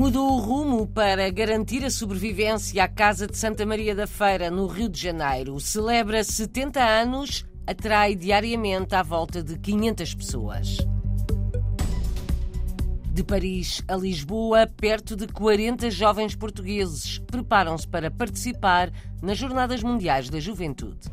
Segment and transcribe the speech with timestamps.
[0.00, 4.66] Mudou o rumo para garantir a sobrevivência à Casa de Santa Maria da Feira, no
[4.66, 5.60] Rio de Janeiro.
[5.60, 10.78] Celebra 70 anos, atrai diariamente à volta de 500 pessoas.
[13.12, 18.90] De Paris a Lisboa, perto de 40 jovens portugueses preparam-se para participar
[19.20, 21.10] nas Jornadas Mundiais da Juventude.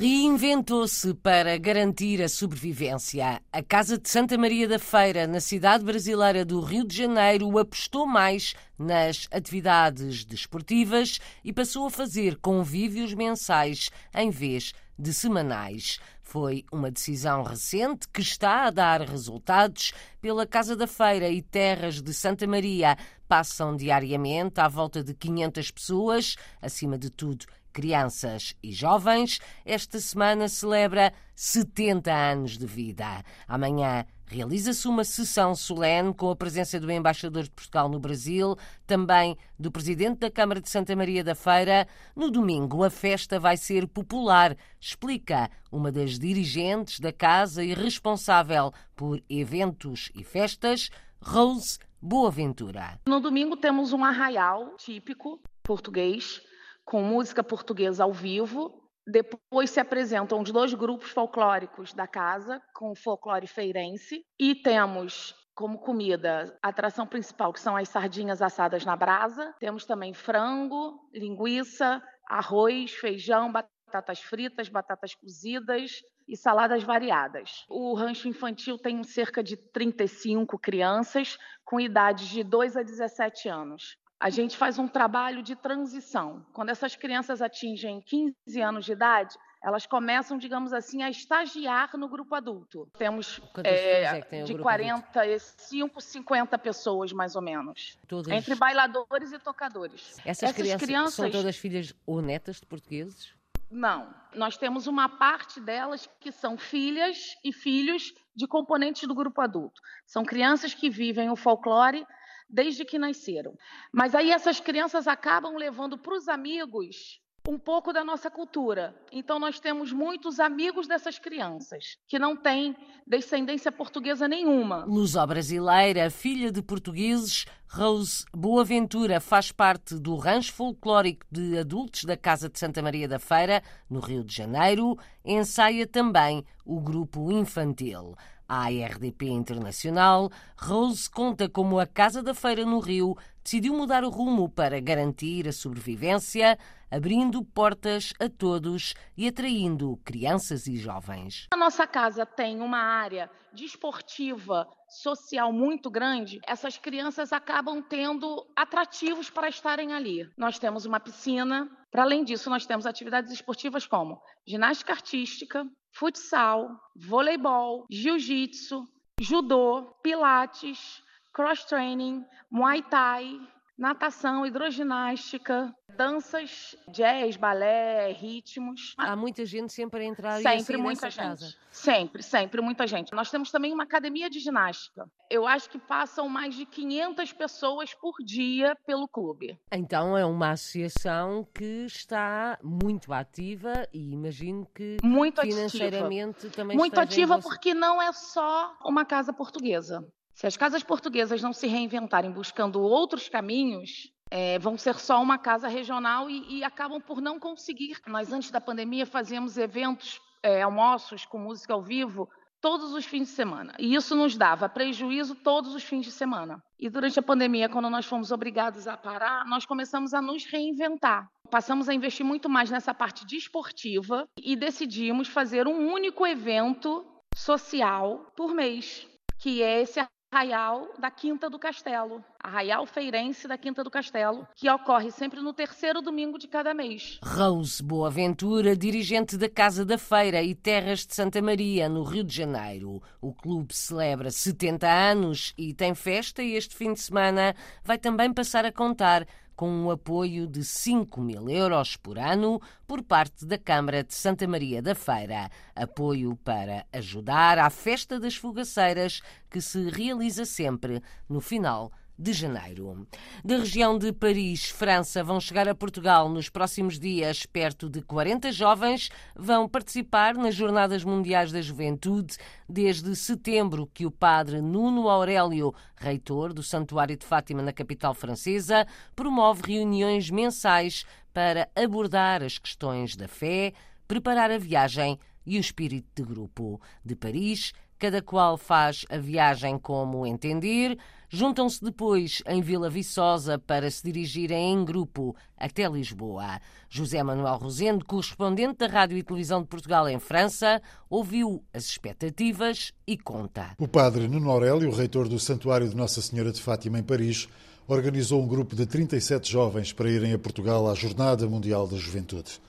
[0.00, 3.42] Reinventou-se para garantir a sobrevivência.
[3.52, 8.06] A Casa de Santa Maria da Feira, na cidade brasileira do Rio de Janeiro, apostou
[8.06, 15.98] mais nas atividades desportivas e passou a fazer convívios mensais em vez de semanais.
[16.22, 19.92] Foi uma decisão recente que está a dar resultados.
[20.20, 22.96] Pela Casa da Feira e Terras de Santa Maria
[23.26, 30.48] passam diariamente à volta de 500 pessoas, acima de tudo crianças e jovens, esta semana
[30.48, 33.22] celebra 70 anos de vida.
[33.46, 39.36] Amanhã realiza-se uma sessão solene com a presença do embaixador de Portugal no Brasil, também
[39.58, 41.86] do presidente da Câmara de Santa Maria da Feira.
[42.14, 48.72] No domingo, a festa vai ser popular, explica uma das dirigentes da casa e responsável
[48.94, 53.00] por eventos e festas, Rose Boaventura.
[53.06, 56.40] No domingo temos um arraial típico português
[56.88, 58.82] com música portuguesa ao vivo.
[59.06, 64.24] Depois se apresentam os dois grupos folclóricos da casa, com folclore feirense.
[64.38, 69.54] E temos como comida a atração principal, que são as sardinhas assadas na brasa.
[69.60, 77.66] Temos também frango, linguiça, arroz, feijão, batatas fritas, batatas cozidas e saladas variadas.
[77.68, 83.98] O rancho infantil tem cerca de 35 crianças com idades de 2 a 17 anos
[84.20, 86.44] a gente faz um trabalho de transição.
[86.52, 92.08] Quando essas crianças atingem 15 anos de idade, elas começam, digamos assim, a estagiar no
[92.08, 92.88] grupo adulto.
[92.96, 97.98] Temos é, é tem de 45, 50 pessoas, mais ou menos.
[98.06, 98.32] Todas...
[98.32, 100.18] Entre bailadores e tocadores.
[100.24, 103.34] Essas, Essas crianças, crianças são todas filhas ou netas de portugueses?
[103.70, 104.14] Não.
[104.34, 109.80] Nós temos uma parte delas que são filhas e filhos de componentes do grupo adulto.
[110.06, 112.06] São crianças que vivem o folclore
[112.48, 113.56] desde que nasceram.
[113.92, 118.94] Mas aí essas crianças acabam levando para os amigos um pouco da nossa cultura.
[119.10, 122.76] Então nós temos muitos amigos dessas crianças que não têm
[123.06, 124.84] descendência portuguesa nenhuma.
[124.84, 132.48] Luso-brasileira, filha de portugueses, Rose Boaventura faz parte do rancho folclórico de adultos da Casa
[132.48, 134.98] de Santa Maria da Feira, no Rio de Janeiro.
[135.22, 138.16] Ensaia também o grupo infantil.
[138.48, 143.14] À RDP Internacional, Rose conta como a Casa da Feira no Rio
[143.44, 146.58] decidiu mudar o rumo para garantir a sobrevivência,
[146.90, 151.46] abrindo portas a todos e atraindo crianças e jovens.
[151.52, 156.40] A nossa casa tem uma área desportiva, social muito grande.
[156.46, 160.28] Essas crianças acabam tendo atrativos para estarem ali.
[160.36, 161.68] Nós temos uma piscina.
[161.90, 168.84] Para além disso, nós temos atividades esportivas como ginástica artística, futsal, voleibol, jiu-jitsu,
[169.20, 171.02] judô, pilates,
[171.32, 173.38] cross-training, muay thai,
[173.78, 178.94] natação, hidroginástica, danças, jazz, balé, ritmos.
[178.98, 181.22] Há muita gente sempre a entrar sempre e a muita gente.
[181.22, 181.54] Casa.
[181.70, 183.12] Sempre, sempre muita gente.
[183.12, 185.08] Nós temos também uma academia de ginástica.
[185.30, 189.56] Eu acho que passam mais de 500 pessoas por dia pelo clube.
[189.72, 196.54] Então é uma associação que está muito ativa e imagino que muito financeiramente ativa.
[196.54, 200.04] também muito ativa porque não é só uma casa portuguesa.
[200.38, 205.36] Se as casas portuguesas não se reinventarem buscando outros caminhos, é, vão ser só uma
[205.36, 207.98] casa regional e, e, acabam por não conseguir.
[208.06, 212.28] Nós, antes da pandemia, fazíamos eventos, é, almoços com música ao vivo
[212.60, 213.74] todos os fins de semana.
[213.80, 216.62] E isso nos dava prejuízo todos os fins de semana.
[216.78, 221.28] E durante a pandemia, quando nós fomos obrigados a parar, nós começamos a nos reinventar.
[221.50, 227.04] Passamos a investir muito mais nessa parte desportiva e decidimos fazer um único evento
[227.34, 229.04] social por mês,
[229.40, 229.98] que é esse
[230.30, 235.54] Arraial da Quinta do Castelo, Arraial Feirense da Quinta do Castelo, que ocorre sempre no
[235.54, 237.18] terceiro domingo de cada mês.
[237.24, 242.36] Rose Boaventura, dirigente da Casa da Feira e Terras de Santa Maria, no Rio de
[242.36, 243.02] Janeiro.
[243.22, 248.30] O clube celebra 70 anos e tem festa e este fim de semana vai também
[248.30, 249.26] passar a contar
[249.58, 254.46] com um apoio de 5 mil euros por ano por parte da Câmara de Santa
[254.46, 255.50] Maria da Feira.
[255.74, 259.20] Apoio para ajudar à Festa das Fogaceiras,
[259.50, 263.06] que se realiza sempre no final de janeiro.
[263.44, 267.46] Da região de Paris, França, vão chegar a Portugal nos próximos dias.
[267.46, 272.36] Perto de 40 jovens vão participar nas Jornadas Mundiais da Juventude
[272.68, 278.86] desde setembro que o padre Nuno Aurélio, reitor do Santuário de Fátima na capital francesa,
[279.14, 283.72] promove reuniões mensais para abordar as questões da fé,
[284.08, 286.80] preparar a viagem e o espírito de grupo.
[287.04, 290.98] De Paris, cada qual faz a viagem como entender,
[291.28, 296.60] juntam-se depois em Vila Viçosa para se dirigirem em grupo até Lisboa.
[296.88, 300.80] José Manuel Rosendo, correspondente da Rádio e Televisão de Portugal em França,
[301.10, 303.74] ouviu as expectativas e conta.
[303.78, 307.48] O padre Nuno Aurélio, reitor do Santuário de Nossa Senhora de Fátima em Paris,
[307.86, 312.60] organizou um grupo de 37 jovens para irem a Portugal à Jornada Mundial da Juventude.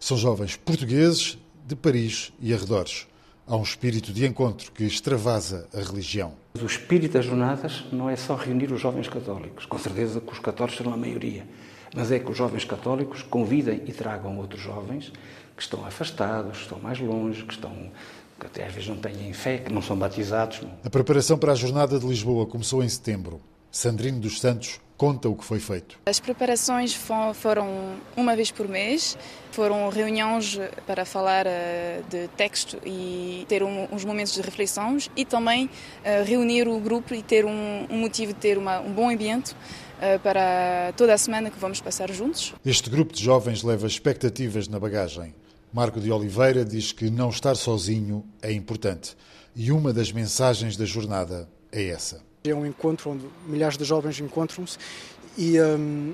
[0.00, 3.06] São jovens portugueses de Paris e arredores.
[3.46, 6.32] Há um espírito de encontro que extravasa a religião.
[6.58, 10.38] O espírito das jornadas não é só reunir os jovens católicos, com certeza que os
[10.38, 11.46] católicos serão a maioria,
[11.94, 15.12] mas é que os jovens católicos convidem e tragam outros jovens
[15.54, 17.70] que estão afastados, que estão mais longe, que estão
[18.40, 20.62] que até às vezes não têm fé, que não são batizados.
[20.82, 23.40] A preparação para a jornada de Lisboa começou em setembro.
[23.74, 25.98] Sandrino dos Santos conta o que foi feito.
[26.06, 29.18] As preparações foram uma vez por mês,
[29.50, 35.68] foram reuniões para falar eh, de texto e ter uns momentos de reflexões e também
[36.04, 39.56] eh, reunir o grupo e ter um, motivo de ter um bom ambiente
[40.00, 42.54] eh, para toda a semana que vamos passar juntos.
[42.64, 45.34] Este grupo de jovens leva expectativas na bagagem.
[45.72, 49.16] Marco de Oliveira diz que não estar sozinho é importante
[49.56, 52.22] e uma das mensagens da jornada é essa.
[52.46, 54.76] É um encontro onde milhares de jovens encontram-se
[55.38, 56.12] e um,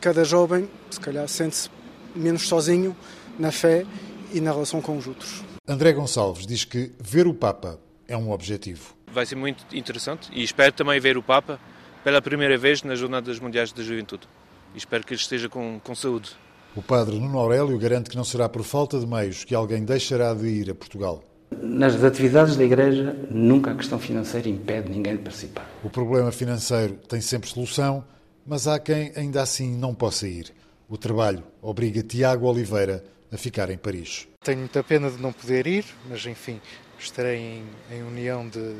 [0.00, 1.70] cada jovem, se calhar, sente-se
[2.12, 2.96] menos sozinho
[3.38, 3.86] na fé
[4.32, 5.44] e na relação com os outros.
[5.68, 7.78] André Gonçalves diz que ver o Papa
[8.08, 8.96] é um objetivo.
[9.12, 11.60] Vai ser muito interessante e espero também ver o Papa
[12.02, 14.26] pela primeira vez nas Jornadas Mundiais da Juventude.
[14.74, 16.30] E espero que ele esteja com, com saúde.
[16.74, 20.34] O padre Nuno Aurélio garante que não será por falta de meios que alguém deixará
[20.34, 21.22] de ir a Portugal.
[21.50, 25.68] Nas atividades da Igreja, nunca a questão financeira impede ninguém de participar.
[25.82, 28.04] O problema financeiro tem sempre solução,
[28.46, 30.52] mas há quem ainda assim não possa ir.
[30.88, 34.28] O trabalho obriga Tiago Oliveira a ficar em Paris.
[34.42, 36.60] Tenho muita pena de não poder ir, mas enfim,
[36.98, 38.74] estarei em, em união de,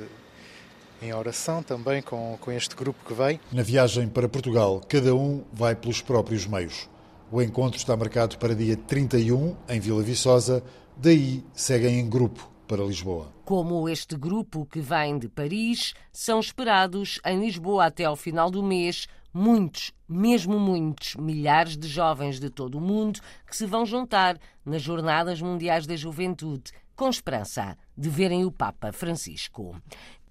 [1.02, 3.40] em oração também com, com este grupo que vem.
[3.52, 6.88] Na viagem para Portugal, cada um vai pelos próprios meios.
[7.30, 10.62] O encontro está marcado para dia 31, em Vila Viçosa,
[10.96, 13.32] daí seguem em grupo para Lisboa.
[13.44, 18.62] Como este grupo que vem de Paris, são esperados em Lisboa até ao final do
[18.62, 24.38] mês muitos, mesmo muitos, milhares de jovens de todo o mundo que se vão juntar
[24.64, 29.74] nas Jornadas Mundiais da Juventude com esperança de verem o Papa Francisco.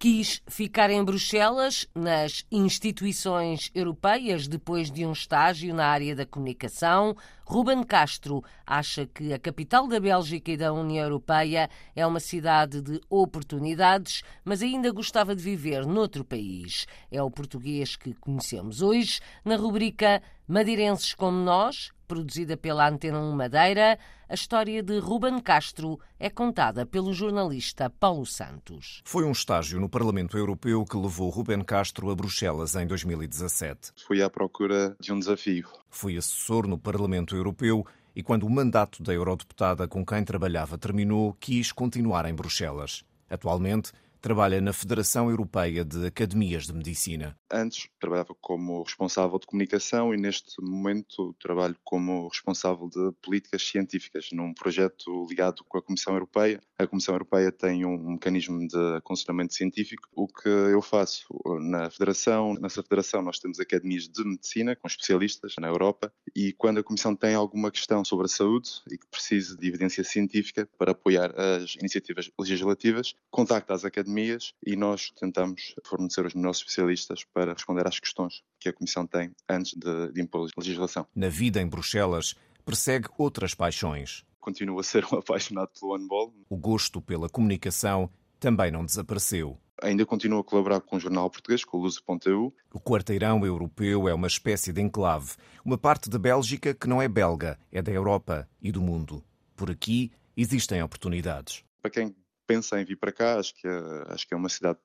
[0.01, 7.17] Quis ficar em Bruxelas, nas instituições europeias, depois de um estágio na área da comunicação.
[7.43, 12.81] Ruben Castro acha que a capital da Bélgica e da União Europeia é uma cidade
[12.81, 16.87] de oportunidades, mas ainda gostava de viver noutro país.
[17.11, 23.31] É o português que conhecemos hoje na rubrica Madeirenses como Nós, produzida pela Antena 1
[23.33, 29.03] Madeira, a história de Ruben Castro é contada pelo jornalista Paulo Santos.
[29.05, 33.91] Foi um estágio no Parlamento Europeu que levou Ruben Castro a Bruxelas em 2017.
[34.07, 35.69] Fui à procura de um desafio.
[35.87, 37.85] Fui assessor no Parlamento Europeu
[38.15, 43.03] e quando o mandato da eurodeputada com quem trabalhava terminou, quis continuar em Bruxelas.
[43.29, 47.37] Atualmente, trabalha na Federação Europeia de Academias de Medicina.
[47.51, 54.29] Antes trabalhava como responsável de comunicação e neste momento trabalho como responsável de políticas científicas
[54.31, 56.59] num projeto ligado com a Comissão Europeia.
[56.77, 60.07] A Comissão Europeia tem um mecanismo de aconselhamento científico.
[60.13, 61.25] O que eu faço
[61.61, 66.79] na Federação, nessa Federação nós temos academias de medicina com especialistas na Europa e quando
[66.79, 70.91] a Comissão tem alguma questão sobre a saúde e que precise de evidência científica para
[70.91, 77.23] apoiar as iniciativas legislativas, contacta as academias academias e nós tentamos fornecer os melhores especialistas
[77.23, 81.05] para responder às questões que a Comissão tem antes de, de impor legislação.
[81.15, 82.35] Na vida em Bruxelas,
[82.65, 84.25] persegue outras paixões.
[84.39, 86.33] Continuo a ser um apaixonado pelo handball.
[86.49, 89.57] O gosto pela comunicação também não desapareceu.
[89.81, 92.53] Ainda continuo a colaborar com o jornal português, com o Luso.eu.
[92.73, 97.07] O quarteirão europeu é uma espécie de enclave, uma parte da Bélgica que não é
[97.07, 99.23] belga, é da Europa e do mundo.
[99.55, 101.63] Por aqui existem oportunidades.
[101.81, 102.15] Para quem
[102.49, 104.79] pensa em vir para cá, acho que é, acho que é uma cidade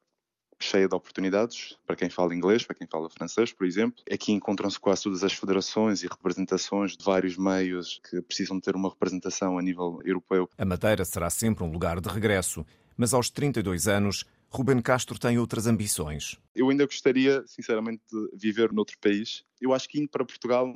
[0.61, 4.03] cheia de oportunidades para quem fala inglês, para quem fala francês, por exemplo.
[4.13, 8.91] Aqui encontram-se quase todas as federações e representações de vários meios que precisam ter uma
[8.91, 10.49] representação a nível europeu.
[10.59, 12.67] A Madeira será sempre um lugar de regresso,
[12.99, 16.39] mas aos 32 anos, Ruben Castro tem outras ambições.
[16.55, 19.43] Eu ainda gostaria, sinceramente, de viver noutro país.
[19.59, 20.71] Eu acho que indo para Portugal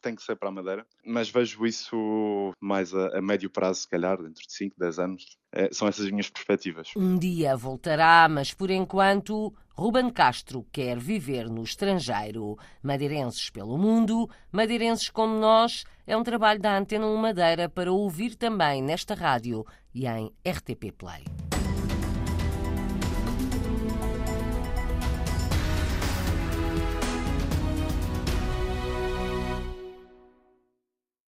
[0.00, 3.88] tem que ser para a Madeira, mas vejo isso mais a, a médio prazo, se
[3.88, 5.38] calhar, dentro de 5, 10 anos.
[5.52, 6.90] É, são essas as minhas perspectivas.
[6.96, 12.56] Um dia voltará, mas por enquanto, Ruben Castro quer viver no estrangeiro.
[12.82, 18.34] Madeirenses pelo mundo, madeirenses como nós, é um trabalho da Antena 1 Madeira para ouvir
[18.34, 19.64] também nesta rádio
[19.94, 21.24] e em RTP Play.